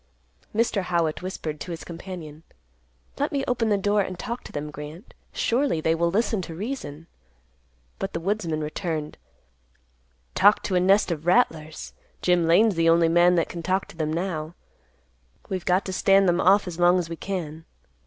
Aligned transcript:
Mr. 0.55 0.81
Howitt 0.81 1.21
whispered 1.21 1.59
to 1.59 1.69
his 1.69 1.83
companion, 1.83 2.41
"Let 3.19 3.31
me 3.31 3.43
open 3.47 3.69
the 3.69 3.77
door 3.77 4.01
and 4.01 4.17
talk 4.17 4.43
to 4.45 4.51
them, 4.51 4.71
Grant. 4.71 5.13
Surely 5.31 5.79
they 5.79 5.93
will 5.93 6.09
listen 6.09 6.41
to 6.41 6.55
reason." 6.55 7.05
But 7.99 8.13
the 8.13 8.19
woodsman 8.19 8.61
returned, 8.61 9.19
"Talk 10.33 10.63
to 10.63 10.73
a 10.75 10.79
nest 10.79 11.11
of 11.11 11.27
rattlers! 11.27 11.93
Jim 12.23 12.47
Lane's 12.47 12.73
the 12.73 12.89
only 12.89 13.09
man 13.09 13.35
that 13.35 13.47
can 13.47 13.61
talk 13.61 13.87
to 13.89 13.95
them 13.95 14.11
now. 14.11 14.55
We've 15.49 15.65
got 15.65 15.85
to 15.85 15.93
stand 15.93 16.27
them 16.27 16.41
off 16.41 16.65
as 16.65 16.79
long 16.79 16.97
as 16.97 17.07
we 17.07 17.15
can." 17.15 17.65